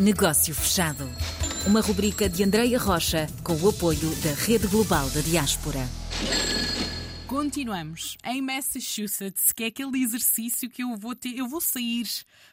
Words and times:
Negócio 0.00 0.54
Fechado. 0.54 1.10
Uma 1.66 1.80
rubrica 1.80 2.28
de 2.28 2.44
Andreia 2.44 2.78
Rocha 2.78 3.26
com 3.42 3.54
o 3.54 3.68
apoio 3.68 4.14
da 4.22 4.32
Rede 4.32 4.68
Global 4.68 5.10
da 5.10 5.20
Diaspora. 5.20 5.80
Continuamos 7.26 8.16
em 8.24 8.40
Massachusetts, 8.40 9.52
que 9.52 9.64
é 9.64 9.66
aquele 9.66 10.00
exercício 10.00 10.70
que 10.70 10.84
eu 10.84 10.96
vou 10.96 11.16
ter. 11.16 11.36
Eu 11.36 11.48
vou 11.48 11.60
sair 11.60 12.06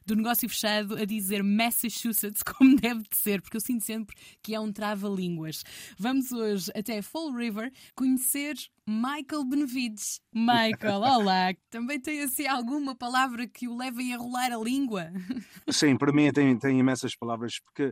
do 0.07 0.15
negócio 0.15 0.49
fechado 0.49 0.95
a 0.95 1.05
dizer 1.05 1.43
Massachusetts 1.43 2.41
como 2.43 2.77
deve 2.77 3.03
de 3.03 3.15
ser, 3.15 3.43
porque 3.43 3.57
eu 3.57 3.61
sinto 3.61 3.85
sempre 3.85 4.15
que 4.41 4.55
é 4.55 4.59
um 4.59 4.71
trava-línguas. 4.71 5.63
Vamos 5.99 6.31
hoje 6.31 6.71
até 6.73 6.99
Fall 7.03 7.31
River 7.31 7.71
conhecer 7.93 8.55
Michael 8.87 9.45
Benevides. 9.45 10.21
Michael, 10.31 11.01
olá. 11.01 11.55
Também 11.71 11.99
tem 11.99 12.21
assim 12.21 12.45
alguma 12.45 12.95
palavra 12.95 13.47
que 13.47 13.67
o 13.67 13.75
levem 13.75 14.13
a 14.13 14.17
rolar 14.17 14.51
a 14.51 14.57
língua? 14.57 15.11
Sim, 15.71 15.97
para 15.97 16.13
mim 16.13 16.31
tem, 16.31 16.57
tem 16.59 16.79
imensas 16.79 17.15
palavras, 17.15 17.59
porque 17.59 17.91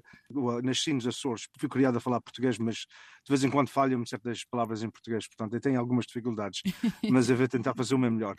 nasci 0.63 0.93
nos 0.93 1.07
Açores, 1.07 1.47
fui 1.57 1.67
criado 1.67 1.97
a 1.97 1.99
falar 1.99 2.21
português, 2.21 2.59
mas 2.59 2.85
de 3.25 3.29
vez 3.29 3.43
em 3.43 3.49
quando 3.49 3.69
falham-me 3.69 4.07
certas 4.07 4.45
palavras 4.45 4.83
em 4.83 4.89
português, 4.89 5.27
portanto 5.27 5.53
eu 5.55 5.61
tenho 5.61 5.79
algumas 5.79 6.05
dificuldades, 6.05 6.61
mas 7.09 7.27
eu 7.29 7.37
vou 7.37 7.47
tentar 7.47 7.73
fazer 7.73 7.95
o 7.95 7.97
meu 7.97 8.11
melhor. 8.11 8.35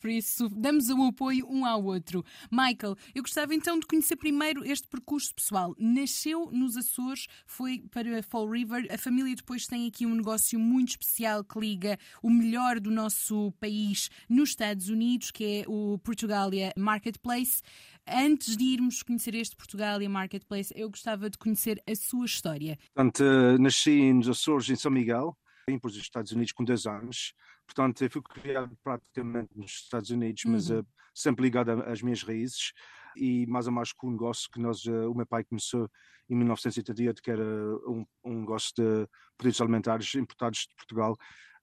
Por 0.00 0.10
isso, 0.10 0.48
damos 0.48 0.88
o 0.88 1.02
apoio 1.04 1.46
um 1.48 1.64
ao 1.64 1.84
outro. 1.84 2.24
Michael, 2.50 2.96
eu 3.14 3.22
gostava 3.22 3.54
então 3.54 3.78
de 3.78 3.86
conhecer 3.86 4.16
primeiro 4.16 4.64
este 4.64 4.88
percurso 4.88 5.32
pessoal. 5.34 5.74
Nasceu 5.78 6.50
nos 6.50 6.76
Açores, 6.76 7.26
foi 7.46 7.84
para 7.90 8.22
Fall 8.22 8.50
River, 8.50 8.86
a 8.90 8.98
família 8.98 9.34
depois 9.36 9.66
tem 9.66 9.86
aqui 9.86 10.04
um 10.04 10.16
negócio 10.16 10.58
muito 10.58 10.90
especial 10.90 11.44
que 11.44 11.58
liga 11.60 11.91
o 12.22 12.30
melhor 12.30 12.80
do 12.80 12.90
nosso 12.90 13.52
país 13.60 14.10
nos 14.28 14.50
Estados 14.50 14.88
Unidos, 14.88 15.30
que 15.30 15.44
é 15.44 15.64
o 15.66 15.98
Portugalia 15.98 16.72
Marketplace. 16.76 17.62
Antes 18.06 18.56
de 18.56 18.64
irmos 18.64 19.02
conhecer 19.02 19.34
este 19.34 19.54
Portugalia 19.54 20.08
Marketplace, 20.08 20.72
eu 20.76 20.90
gostava 20.90 21.30
de 21.30 21.38
conhecer 21.38 21.80
a 21.88 21.94
sua 21.94 22.26
história. 22.26 22.76
Portanto, 22.94 23.22
eh, 23.22 23.58
nasci 23.58 24.12
nos 24.12 24.28
Açores, 24.28 24.68
em 24.68 24.76
São 24.76 24.90
Miguel, 24.90 25.36
vim 25.68 25.78
para 25.78 25.88
os 25.88 25.96
Estados 25.96 26.32
Unidos 26.32 26.52
com 26.52 26.64
10 26.64 26.86
anos. 26.86 27.34
Portanto, 27.66 28.02
eu 28.02 28.10
fui 28.10 28.22
criado 28.22 28.76
praticamente 28.82 29.50
nos 29.56 29.70
Estados 29.70 30.10
Unidos, 30.10 30.42
mas 30.46 30.70
uhum. 30.70 30.80
uh, 30.80 30.86
sempre 31.14 31.44
ligado 31.44 31.70
às 31.70 32.02
minhas 32.02 32.22
raízes 32.22 32.72
e 33.16 33.46
mais 33.46 33.66
ou 33.66 33.72
mais 33.72 33.92
com 33.92 34.08
um 34.08 34.12
negócio 34.12 34.50
que 34.50 34.60
nós, 34.60 34.84
uh, 34.84 35.10
o 35.10 35.14
meu 35.14 35.26
pai 35.26 35.44
começou 35.44 35.88
em 36.28 36.34
1988, 36.34 37.22
que 37.22 37.30
era 37.30 37.44
um, 37.86 38.04
um 38.24 38.40
negócio 38.40 38.72
de 38.76 39.08
produtos 39.36 39.60
alimentares 39.60 40.14
importados 40.14 40.60
de 40.60 40.74
Portugal 40.74 41.16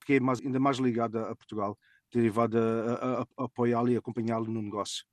que 0.04 0.14
é 0.14 0.20
mais, 0.20 0.40
ainda 0.40 0.60
mais 0.60 0.78
ligada 0.78 1.30
a 1.30 1.36
Portugal, 1.36 1.78
derivada 2.12 2.58
a, 2.94 3.20
a, 3.20 3.22
a 3.22 3.44
apoiá-lo 3.44 3.90
e 3.90 3.96
acompanhá-lo 3.96 4.50
no 4.50 4.62
negócio. 4.62 5.04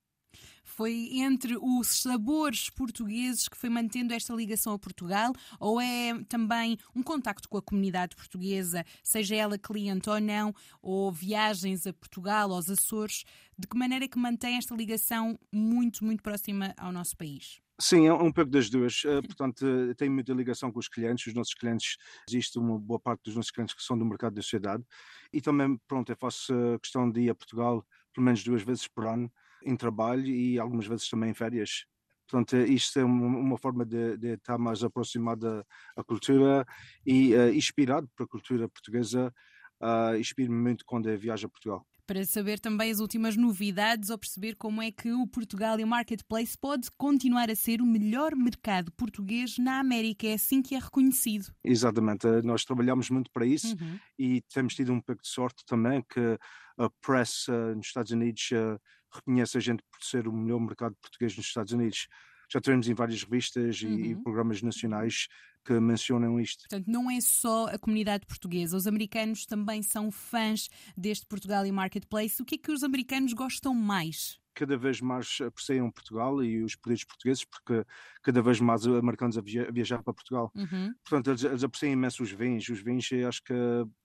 Foi 0.63 1.09
entre 1.13 1.57
os 1.57 1.87
sabores 2.01 2.69
portugueses 2.69 3.47
que 3.47 3.57
foi 3.57 3.69
mantendo 3.69 4.13
esta 4.13 4.33
ligação 4.33 4.73
a 4.73 4.77
Portugal 4.79 5.33
ou 5.59 5.81
é 5.81 6.13
também 6.29 6.77
um 6.95 7.01
contacto 7.01 7.49
com 7.49 7.57
a 7.57 7.61
comunidade 7.61 8.15
portuguesa, 8.15 8.85
seja 9.01 9.35
ela 9.35 9.57
cliente 9.57 10.09
ou 10.09 10.19
não, 10.19 10.53
ou 10.81 11.11
viagens 11.11 11.87
a 11.87 11.93
Portugal, 11.93 12.51
aos 12.51 12.69
Açores? 12.69 13.23
De 13.57 13.67
que 13.67 13.77
maneira 13.77 14.05
é 14.05 14.07
que 14.07 14.19
mantém 14.19 14.57
esta 14.57 14.75
ligação 14.75 15.39
muito, 15.51 16.05
muito 16.05 16.21
próxima 16.21 16.75
ao 16.77 16.91
nosso 16.91 17.17
país? 17.17 17.59
Sim, 17.79 18.07
é 18.07 18.13
um 18.13 18.31
pouco 18.31 18.49
das 18.49 18.69
duas. 18.69 19.03
Uh, 19.03 19.21
portanto, 19.23 19.63
uh, 19.63 19.93
tem 19.95 20.09
muita 20.09 20.33
ligação 20.33 20.71
com 20.71 20.79
os 20.79 20.87
clientes. 20.87 21.27
Os 21.27 21.33
nossos 21.33 21.53
clientes, 21.53 21.97
existe 22.27 22.57
uma 22.57 22.77
boa 22.79 22.99
parte 22.99 23.23
dos 23.25 23.35
nossos 23.35 23.51
clientes 23.51 23.75
que 23.75 23.83
são 23.83 23.97
do 23.97 24.03
mercado 24.03 24.33
da 24.33 24.41
sociedade. 24.41 24.83
E 25.31 25.39
também, 25.41 25.79
pronto, 25.87 26.11
eu 26.11 26.17
faço 26.19 26.53
a 26.53 26.79
questão 26.79 27.09
de 27.09 27.21
ir 27.21 27.29
a 27.29 27.35
Portugal 27.35 27.85
pelo 28.13 28.25
menos 28.25 28.43
duas 28.43 28.63
vezes 28.63 28.87
por 28.87 29.05
ano 29.05 29.31
em 29.67 29.75
trabalho 29.75 30.25
e 30.25 30.57
algumas 30.59 30.87
vezes 30.87 31.09
também 31.09 31.31
em 31.31 31.33
férias. 31.33 31.85
Portanto, 32.29 32.57
isto 32.57 32.99
é 32.99 33.05
uma, 33.05 33.57
forma 33.57 33.85
de, 33.85 34.17
de, 34.17 34.33
estar 34.33 34.57
mais 34.57 34.83
aproximado 34.83 35.63
à 35.95 36.03
cultura 36.03 36.65
e 37.05 37.33
uh, 37.33 37.53
inspirado 37.53 38.09
para 38.15 38.25
a 38.25 38.27
cultura 38.27 38.67
portuguesa. 38.67 39.33
Uh, 39.81 40.17
Inspiro-me 40.17 40.59
muito 40.59 40.83
quando 40.85 41.09
eu 41.09 41.17
viajo 41.17 41.45
a 41.45 41.49
Portugal 41.49 41.85
para 42.07 42.23
saber 42.23 42.57
também 42.57 42.89
as 42.89 43.01
últimas 43.01 43.35
novidades 43.35 44.09
ou 44.09 44.17
perceber 44.17 44.55
como 44.55 44.81
é 44.81 44.89
que 44.89 45.11
o 45.11 45.27
Portugal 45.27 45.77
e 45.77 45.83
o 45.83 45.87
Marketplace 45.87 46.57
pode 46.57 46.89
continuar 46.97 47.51
a 47.51 47.55
ser 47.55 47.81
o 47.81 47.85
melhor 47.85 48.33
mercado 48.33 48.89
português 48.93 49.57
na 49.57 49.79
América. 49.79 50.25
É 50.25 50.35
assim 50.35 50.61
que 50.61 50.73
é 50.73 50.79
reconhecido. 50.79 51.53
Exatamente, 51.61 52.25
eh, 52.25 52.41
nós 52.43 52.63
trabalhamos 52.63 53.09
muito 53.09 53.29
para 53.29 53.45
isso 53.45 53.75
uhum. 53.75 53.99
e 54.17 54.41
temos 54.53 54.73
tido 54.73 54.93
um 54.93 55.01
pouco 55.01 55.21
de 55.21 55.27
sorte 55.27 55.65
também 55.65 56.01
que 56.09 56.39
a 56.77 56.89
press 57.01 57.45
uh, 57.49 57.75
nos 57.75 57.87
Estados 57.87 58.11
Unidos 58.11 58.49
uh, 58.51 58.79
reconhece 59.13 59.57
a 59.57 59.61
gente 59.61 59.83
por 59.91 60.03
ser 60.03 60.27
o 60.27 60.33
melhor 60.33 60.59
mercado 60.59 60.95
português 61.01 61.35
nos 61.35 61.45
Estados 61.45 61.73
Unidos 61.73 62.07
já 62.49 62.61
tivemos 62.61 62.87
em 62.87 62.93
várias 62.93 63.23
revistas 63.23 63.81
uhum. 63.81 63.99
e, 63.99 64.15
programas 64.15 64.61
nacionais 64.61 65.27
que 65.65 65.73
mencionam 65.79 66.39
isto. 66.39 66.61
Portanto, 66.61 66.87
não 66.87 67.11
é 67.11 67.19
só 67.19 67.67
a 67.67 67.77
comunidade 67.77 68.25
portuguesa, 68.25 68.77
os 68.77 68.87
americanos 68.87 69.45
também 69.45 69.83
são 69.83 70.09
fãs 70.09 70.69
deste 70.95 71.25
Portugal 71.25 71.65
e 71.65 71.71
Marketplace. 71.71 72.41
O 72.41 72.45
que 72.45 72.55
é 72.55 72.57
que 72.57 72.71
os 72.71 72.83
americanos 72.83 73.33
gostam 73.33 73.75
mais? 73.75 74.39
Cada 74.57 74.75
vez 74.75 74.99
mais 74.99 75.37
apreciam 75.45 75.91
Portugal 75.91 76.43
e 76.43 76.63
os 76.63 76.75
produtos 76.75 77.05
portugueses, 77.05 77.45
porque 77.45 77.85
cada 78.23 78.41
vez 78.41 78.59
mais 78.59 78.87
americanos 78.87 79.37
a 79.37 79.41
viajar 79.41 80.01
para 80.01 80.13
Portugal. 80.13 80.51
Uhum. 80.55 80.95
Portanto, 81.03 81.29
eles, 81.29 81.43
eles, 81.43 81.63
apreciam 81.63 81.93
imenso 81.93 82.23
os 82.23 82.31
vinhos. 82.31 82.67
Os 82.67 82.79
vinhos, 82.79 83.07
acho 83.27 83.43
que 83.43 83.53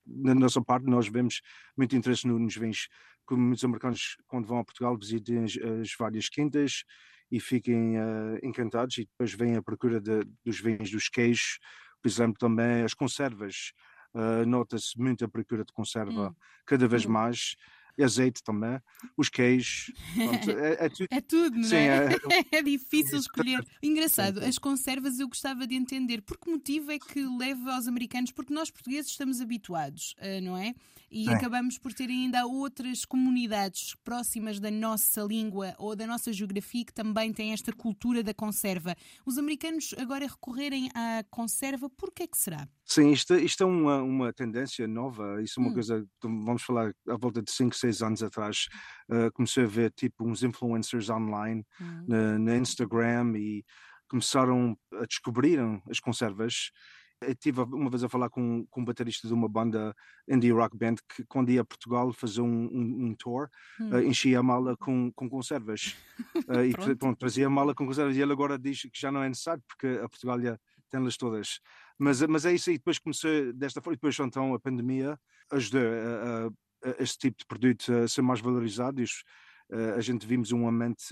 na 0.07 0.35
nossa 0.35 0.61
parte 0.61 0.87
nós 0.87 1.09
vemos 1.09 1.41
muito 1.75 1.97
interesse 1.97 2.27
nos 2.27 2.55
vinhos. 2.55 2.89
Como 3.25 3.41
muitos 3.41 3.65
americanos, 3.65 4.19
quando 4.27 4.47
vão 4.47 4.59
a 4.59 4.65
Portugal, 4.65 4.95
visitam 4.99 5.43
as, 5.43 5.57
as 5.57 5.95
várias 5.99 6.29
quintas 6.29 6.85
e 7.31 7.41
fiquem 7.41 7.97
uh, 7.97 8.39
encantados 8.43 8.99
e 8.99 9.07
depois 9.07 9.33
vêm 9.33 9.57
à 9.57 9.63
procura 9.63 9.99
de, 9.99 10.23
dos 10.45 10.61
vinhos, 10.61 10.91
dos 10.91 11.09
queijos, 11.09 11.59
por 12.03 12.09
exemplo, 12.09 12.37
também 12.39 12.83
as 12.83 12.93
conservas. 12.93 13.73
Uh, 14.13 14.45
Nota-se 14.45 14.99
muita 14.99 15.27
procura 15.27 15.65
de 15.65 15.73
conserva 15.73 16.29
hum. 16.29 16.35
cada 16.67 16.87
vez 16.87 17.07
hum. 17.07 17.13
mais 17.13 17.57
azeite 18.01 18.43
também, 18.43 18.79
os 19.17 19.29
queijos. 19.29 19.93
Pronto, 20.15 20.51
é, 20.51 20.87
é, 20.87 20.89
tudo. 20.89 21.09
É 21.13 21.21
tudo, 21.21 21.57
não 21.57 21.65
Sim, 21.65 21.77
é? 21.77 22.09
É, 22.53 22.57
é 22.59 22.63
difícil 22.63 23.19
escolher. 23.19 23.65
Engraçado, 23.83 24.39
as 24.39 24.59
conservas 24.59 25.19
eu 25.19 25.29
gostava 25.29 25.67
de 25.67 25.75
entender. 25.75 26.23
Por 26.23 26.39
que 26.39 26.51
motivo 26.51 26.91
é 26.91 26.99
que 26.99 27.23
leva 27.39 27.75
aos 27.75 27.87
americanos? 27.87 28.33
Porque 28.33 28.55
nós 28.55 28.71
portugueses 28.71 29.11
estamos 29.11 29.41
habituados, 29.41 30.15
eh, 30.19 30.41
não 30.41 30.57
é? 30.57 30.75
E 31.11 31.25
Sim. 31.25 31.35
acabamos 31.35 31.79
por 31.79 31.93
ter 31.93 32.09
ainda 32.09 32.47
outras 32.47 33.05
comunidades 33.05 33.95
próximas 34.03 34.59
da 34.59 34.71
nossa 34.71 35.21
língua 35.23 35.75
ou 35.79 35.95
da 35.95 36.07
nossa 36.07 36.33
geografia 36.33 36.87
que 36.87 36.95
também 36.95 37.33
têm 37.33 37.53
esta 37.53 37.71
cultura 37.73 38.23
da 38.23 38.33
conserva. 38.33 38.97
Os 39.27 39.37
americanos 39.37 39.95
agora 39.99 40.27
recorrerem 40.27 40.89
à 40.95 41.23
conserva, 41.31 41.91
por 41.91 42.13
que 42.13 42.23
é 42.23 42.27
que 42.27 42.39
será? 42.39 42.67
Sim, 42.85 43.11
isto, 43.11 43.35
isto 43.35 43.63
é 43.63 43.67
uma, 43.67 44.03
uma 44.03 44.33
tendência 44.33 44.89
nova. 44.89 45.43
Isso 45.43 45.61
é 45.61 45.63
uma 45.63 45.71
hum. 45.71 45.75
coisa, 45.75 46.07
vamos 46.23 46.63
falar, 46.63 46.95
à 47.07 47.17
volta 47.17 47.43
de 47.43 47.51
5, 47.51 47.77
6 47.83 48.03
anos 48.03 48.23
atrás, 48.23 48.69
uh, 49.11 49.31
comecei 49.33 49.65
a 49.65 49.69
ver 49.69 49.93
tipo 49.93 50.25
uns 50.25 50.43
influencers 50.43 51.11
online 51.11 51.65
hum. 51.81 52.05
na, 52.09 52.39
na, 52.39 52.57
Instagram 52.57 53.35
e 53.37 53.65
começaram 54.09 54.77
a 54.95 55.05
descobrir 55.05 55.59
as 55.91 55.99
conservas. 55.99 56.71
Eu 57.21 57.33
estive 57.33 57.61
uma 57.61 57.89
vez 57.89 58.03
a 58.03 58.09
falar 58.09 58.29
com, 58.29 58.67
com 58.69 58.81
um 58.81 58.85
baterista 58.85 59.29
de 59.29 59.35
uma 59.35 59.49
banda 59.49 59.95
indie 60.29 60.51
rock 60.51 60.77
band 60.77 60.97
que 61.15 61.25
quando 61.29 61.51
ia 61.51 61.61
a 61.61 61.65
Portugal 61.65 62.13
fazer 62.13 62.41
um, 62.41 62.65
um, 62.67 63.07
um 63.07 63.15
tour, 63.15 63.49
hum. 63.81 63.91
uh, 63.91 64.03
enchia 64.03 64.39
a 64.39 64.43
mala 64.43 64.77
com, 64.77 65.13
com 65.13 65.29
conservas. 65.29 65.97
uh, 66.49 66.63
e 66.65 66.97
pronto, 66.97 67.19
trazia 67.19 67.47
a 67.47 67.51
mala 67.51 67.75
com 67.75 67.87
conservas 67.87 68.17
e 68.17 68.21
ele 68.21 68.33
agora 68.33 68.59
diz 68.59 68.83
que 68.83 69.01
já 69.01 69.11
não 69.11 69.23
é 69.23 69.29
necessário 69.29 69.63
porque 69.69 70.01
a 70.03 70.09
Portugal 70.09 70.39
tem-las 70.91 71.17
todas. 71.17 71.61
Mas, 71.99 72.21
mas 72.23 72.45
é 72.45 72.53
isso 72.53 72.69
aí, 72.69 72.77
depois 72.77 72.99
comecei 72.99 73.53
desta 73.53 73.81
forma, 73.81 73.95
e 73.95 73.97
depois 73.97 74.19
então 74.19 74.55
a 74.55 74.61
pandemia 74.61 75.19
ajudou 75.51 75.81
a, 75.81 76.47
a 76.47 76.51
este 76.99 77.19
tipo 77.19 77.39
de 77.39 77.47
produto 77.47 77.93
a 77.93 78.09
ser 78.09 78.23
mais 78.23 78.41
valorizado 78.41 79.03
a 79.97 80.01
gente 80.01 80.27
vimos 80.27 80.53
um 80.53 80.67
aumento 80.67 81.03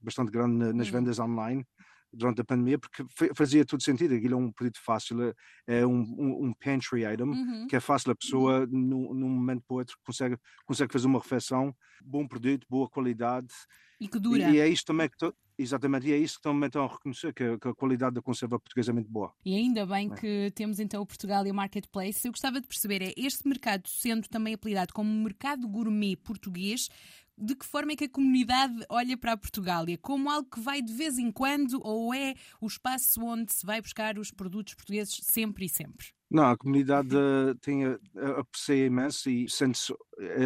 bastante 0.00 0.30
grande 0.30 0.72
nas 0.72 0.88
hum. 0.88 0.92
vendas 0.92 1.18
online 1.18 1.66
durante 2.12 2.40
a 2.40 2.44
pandemia, 2.44 2.78
porque 2.78 3.04
fazia 3.34 3.64
todo 3.64 3.82
sentido. 3.82 4.14
Aquilo 4.14 4.34
é 4.34 4.36
um 4.36 4.52
produto 4.52 4.80
fácil, 4.82 5.22
é, 5.22 5.34
é 5.66 5.86
um, 5.86 6.00
um, 6.00 6.46
um 6.46 6.54
pantry 6.54 7.04
item, 7.04 7.28
uhum. 7.28 7.66
que 7.68 7.76
é 7.76 7.80
fácil, 7.80 8.12
a 8.12 8.16
pessoa, 8.16 8.66
num, 8.66 9.14
num 9.14 9.28
momento 9.28 9.62
para 9.66 9.74
o 9.74 9.78
outro, 9.78 9.96
consegue, 10.04 10.36
consegue 10.64 10.92
fazer 10.92 11.06
uma 11.06 11.20
refeição, 11.20 11.74
bom 12.02 12.26
produto, 12.26 12.66
boa 12.68 12.88
qualidade. 12.88 13.52
E 14.00 14.08
que 14.08 14.18
dura. 14.18 14.50
E, 14.50 14.56
e 14.56 14.60
é 14.60 14.68
isto 14.68 14.86
também 14.86 15.08
que. 15.08 15.16
To, 15.18 15.34
Exatamente, 15.60 16.08
e 16.08 16.12
é 16.12 16.16
isso 16.16 16.38
que 16.38 16.42
também 16.42 16.68
estão 16.68 16.84
a 16.84 16.88
reconhecer, 16.88 17.34
que, 17.34 17.58
que, 17.58 17.68
a 17.68 17.74
qualidade 17.74 18.14
da 18.14 18.22
conserva 18.22 18.58
portuguesa 18.58 18.92
é 18.92 18.94
muito 18.94 19.10
boa. 19.10 19.30
E 19.44 19.54
ainda 19.54 19.84
bem 19.84 20.10
é. 20.10 20.16
que 20.16 20.52
temos 20.54 20.80
então 20.80 21.02
o 21.02 21.06
Portugal 21.06 21.46
e 21.46 21.50
o 21.50 21.54
Marketplace. 21.54 22.26
Eu 22.26 22.32
gostava 22.32 22.62
de 22.62 22.66
perceber, 22.66 23.02
é 23.02 23.12
este 23.14 23.46
mercado 23.46 23.86
sendo 23.86 24.26
também 24.26 24.54
apelidado 24.54 24.94
como 24.94 25.12
mercado 25.22 25.68
gourmet 25.68 26.16
português, 26.16 26.88
de 27.36 27.54
que 27.54 27.66
forma 27.66 27.92
é 27.92 27.96
que 27.96 28.04
a 28.04 28.08
comunidade 28.08 28.74
olha 28.88 29.18
para 29.18 29.32
a 29.32 29.36
Portugália? 29.36 29.98
Como 29.98 30.30
algo 30.30 30.48
que 30.48 30.60
vai 30.60 30.80
de 30.80 30.94
vez 30.94 31.18
em 31.18 31.30
quando 31.30 31.78
ou 31.82 32.14
é 32.14 32.34
o 32.58 32.66
espaço 32.66 33.22
onde 33.22 33.52
se 33.52 33.66
vai 33.66 33.82
buscar 33.82 34.18
os 34.18 34.30
produtos 34.30 34.72
portugueses 34.72 35.20
sempre 35.24 35.66
e 35.66 35.68
sempre? 35.68 36.08
Não, 36.30 36.44
a 36.44 36.56
comunidade 36.56 37.08
tem, 37.60 37.84
aprecia 38.38 38.86
imenso 38.86 39.28
e 39.28 39.48
sente-se, 39.48 39.92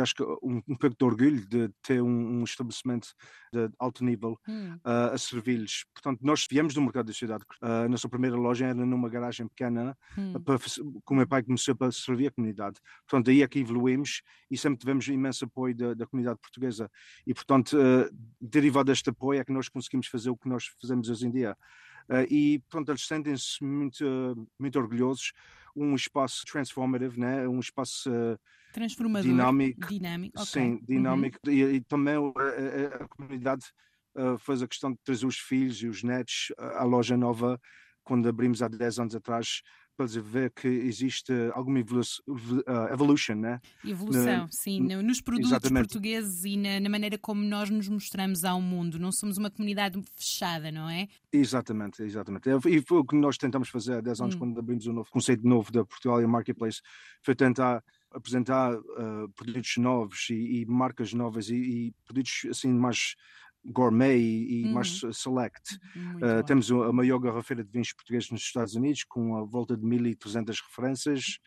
acho 0.01 0.15
que, 0.15 0.23
um, 0.23 0.63
um 0.67 0.77
pouco 0.77 0.97
de 0.97 1.05
orgulho 1.05 1.47
de 1.47 1.69
ter 1.83 2.01
um, 2.01 2.41
um 2.41 2.45
estabelecimento 2.45 3.09
de 3.53 3.69
alto 3.79 4.03
nível 4.03 4.39
hum. 4.49 4.77
uh, 4.77 5.13
a 5.13 5.19
servir-lhes. 5.19 5.85
Portanto, 5.93 6.21
nós 6.23 6.47
viemos 6.51 6.73
do 6.73 6.81
mercado 6.81 7.07
da 7.07 7.13
cidade. 7.13 7.45
Uh, 7.63 7.85
a 7.85 7.89
nossa 7.89 8.09
primeira 8.09 8.35
loja 8.35 8.65
era 8.65 8.75
numa 8.75 9.11
garagem 9.11 9.47
pequena, 9.47 9.97
hum. 10.17 10.33
para, 10.41 10.59
com 11.05 11.15
o 11.15 11.17
meu 11.19 11.27
pai 11.27 11.43
começou 11.43 11.77
a 11.79 11.93
servir 11.93 12.29
a 12.29 12.31
comunidade. 12.31 12.81
Portanto, 13.07 13.27
daí 13.27 13.43
é 13.43 13.49
que 13.49 13.59
evoluímos 13.59 14.23
e 14.51 14.57
sempre 14.57 14.79
tivemos 14.79 15.07
imenso 15.09 15.45
apoio 15.45 15.77
da, 15.77 15.93
da 15.93 16.07
comunidade 16.07 16.41
portuguesa. 16.41 16.91
E, 17.27 17.35
portanto, 17.35 17.77
uh, 17.77 18.09
derivado 18.41 18.87
deste 18.87 19.11
apoio 19.11 19.39
é 19.39 19.45
que 19.45 19.53
nós 19.53 19.69
conseguimos 19.69 20.07
fazer 20.07 20.31
o 20.31 20.37
que 20.37 20.49
nós 20.49 20.65
fazemos 20.81 21.11
hoje 21.11 21.27
em 21.27 21.31
dia. 21.31 21.55
Uh, 22.09 22.27
e, 22.31 22.63
pronto, 22.69 22.91
eles 22.91 23.07
sentem-se 23.07 23.63
muito, 23.63 24.05
uh, 24.05 24.49
muito 24.59 24.79
orgulhosos. 24.79 25.33
Um 25.75 25.95
espaço 25.95 26.45
transformative, 26.45 27.19
né? 27.19 27.49
um 27.49 27.59
espaço 27.59 28.11
uh, 28.11 28.39
transformador, 28.73 29.29
dinâmico. 29.29 29.89
dinâmico 29.89 30.41
okay. 30.41 30.47
Sim, 30.47 30.81
dinâmico. 30.87 31.39
Uhum. 31.47 31.53
E, 31.53 31.63
e, 31.63 31.81
também 31.81 32.15
a, 32.15 32.19
a, 32.19 33.05
a 33.05 33.09
comunidade 33.09 33.65
fez 34.39 34.63
a 34.63 34.69
questão 34.69 34.93
de 34.93 34.99
trazer 35.03 35.27
os 35.27 35.37
filhos 35.37 35.83
e 35.83 35.89
os 35.89 36.05
netos 36.05 36.53
à 36.57 36.85
loja 36.85 37.17
nova, 37.17 37.61
quando 38.05 38.29
abrimos 38.29 38.63
há 38.63 38.69
10 38.69 39.01
anos 39.01 39.17
atrás 39.17 39.61
para 39.97 40.07
ver 40.07 40.51
que 40.51 40.69
existe 40.69 41.33
alguma 41.53 41.79
evolu 41.79 42.01
uh, 42.01 42.93
evolution, 42.93 43.35
né? 43.35 43.61
Evolução, 43.85 44.45
na, 44.45 44.49
sim, 44.51 44.81
nos 44.81 45.21
produtos 45.21 45.51
exatamente. 45.51 45.89
portugueses 45.89 46.45
e 46.45 46.57
na, 46.57 46.81
na, 46.81 46.89
maneira 46.89 47.17
como 47.19 47.43
nós 47.43 47.71
nos 47.71 47.89
mostramos 47.89 48.45
ao 48.45 48.61
mundo. 48.61 48.99
Não 48.99 49.13
somos 49.13 49.39
uma 49.39 49.51
comunidade 49.51 50.01
fechada, 50.17 50.71
não 50.73 50.89
é? 50.89 51.09
Exatamente, 51.33 52.03
exatamente. 52.03 52.49
E 52.49 52.83
foi 52.83 52.99
o 52.99 53.05
que 53.05 53.17
nós 53.17 53.37
tentamos 53.37 53.69
fazer 53.69 53.95
há 53.95 54.01
10 54.01 54.21
anos, 54.21 54.35
hum. 54.35 54.39
quando 54.39 54.59
abrimos 54.59 54.87
o 54.87 54.91
um 54.91 54.95
novo 54.95 55.11
conceito 55.11 55.47
novo 55.47 55.71
da 55.71 55.85
Portugal 55.85 56.21
e 56.21 56.27
Marketplace, 56.27 56.81
foi 57.23 57.35
tentar 57.35 57.83
apresentar 58.11 58.75
uh, 58.75 59.29
produtos 59.35 59.77
novos 59.77 60.29
e, 60.31 60.61
e 60.61 60.67
marcas 60.67 61.13
novas 61.13 61.51
e, 61.51 61.57
e 61.57 61.95
produtos 62.05 62.47
assim 62.49 62.73
mais 62.73 63.17
gourmet 63.65 64.19
e, 64.19 64.65
uhum. 64.65 64.73
mais 64.73 65.01
select. 65.13 65.79
Uh, 65.97 66.45
temos 66.47 66.71
a 66.71 66.93
maior 66.93 67.19
garrafeira 67.19 67.65
de 67.65 67.71
vinhos 67.71 67.93
portugueses 67.93 68.31
nos 68.31 68.43
Estados 68.43 68.75
Unidos, 68.75 69.05
com 69.05 69.37
a 69.37 69.45
volta 69.45 69.77
de 69.77 69.85
1.300 69.85 70.61
referências. 70.69 71.39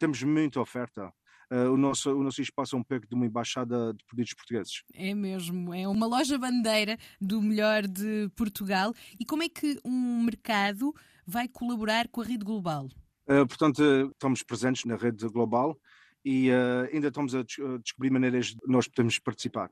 Temos 0.00 0.22
muita 0.22 0.60
oferta. 0.60 1.12
Uh, 1.52 1.70
o, 1.72 1.76
nosso, 1.76 2.10
o 2.12 2.22
nosso 2.22 2.42
espaço 2.42 2.74
é 2.74 2.78
um 2.78 2.82
pouco 2.82 3.06
de 3.06 3.14
uma 3.14 3.26
embaixada 3.26 3.92
de 3.94 4.04
produtos 4.04 4.34
portugueses. 4.34 4.82
É 4.92 5.14
mesmo, 5.14 5.72
é 5.72 5.86
uma 5.86 6.06
loja 6.06 6.36
bandeira 6.38 6.98
do 7.20 7.40
melhor 7.40 7.86
de 7.86 8.28
Portugal. 8.34 8.92
E 9.18 9.24
como 9.24 9.42
é 9.42 9.48
que 9.48 9.78
um 9.84 10.22
mercado 10.24 10.92
vai 11.24 11.46
colaborar 11.46 12.08
com 12.08 12.20
a 12.20 12.24
rede 12.24 12.44
global? 12.44 12.88
Uh, 13.28 13.46
portanto, 13.46 13.82
estamos 14.12 14.42
presentes 14.42 14.84
na 14.84 14.96
rede 14.96 15.26
global 15.28 15.78
e 16.24 16.50
ainda 16.92 17.06
estamos 17.06 17.36
a, 17.36 17.40
a 17.40 17.78
descobrir 17.80 18.10
maneiras 18.10 18.46
de 18.46 18.56
nós 18.66 18.88
podermos 18.88 19.16
participar 19.20 19.70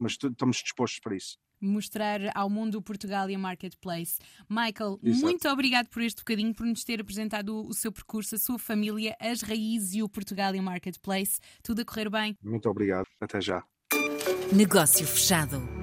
mas 0.00 0.12
estamos 0.12 0.56
dispostos 0.58 1.00
para 1.00 1.16
isso. 1.16 1.38
Mostrar 1.60 2.20
ao 2.34 2.48
mundo 2.48 2.80
Portugal 2.80 3.28
e 3.28 3.34
a 3.34 3.38
Marketplace. 3.38 4.18
Michael, 4.48 4.98
Exato. 5.02 5.26
muito 5.26 5.48
obrigado 5.48 5.88
por 5.88 6.02
este 6.02 6.18
bocadinho, 6.18 6.54
por 6.54 6.64
nos 6.64 6.82
ter 6.84 7.00
apresentado 7.00 7.66
o 7.66 7.74
seu 7.74 7.92
percurso, 7.92 8.34
a 8.34 8.38
sua 8.38 8.58
família, 8.58 9.14
as 9.20 9.42
raízes 9.42 9.94
e 9.94 10.02
o 10.02 10.08
Portugal 10.08 10.54
e 10.54 10.58
a 10.58 10.62
Marketplace. 10.62 11.38
Tudo 11.62 11.82
a 11.82 11.84
correr 11.84 12.08
bem. 12.08 12.36
Muito 12.42 12.68
obrigado. 12.68 13.06
Até 13.20 13.40
já. 13.40 13.62
Negócio 14.52 15.06
fechado. 15.06 15.79